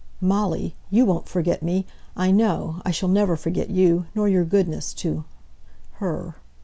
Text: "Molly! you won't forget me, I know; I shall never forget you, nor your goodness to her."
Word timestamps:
"Molly! 0.19 0.73
you 0.89 1.05
won't 1.05 1.27
forget 1.29 1.61
me, 1.61 1.85
I 2.17 2.31
know; 2.31 2.81
I 2.83 2.89
shall 2.89 3.07
never 3.07 3.35
forget 3.35 3.69
you, 3.69 4.07
nor 4.15 4.27
your 4.27 4.45
goodness 4.45 4.95
to 4.95 5.25
her." 5.99 6.37